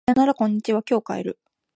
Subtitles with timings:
[0.07, 1.39] さよならこんにちは今日帰る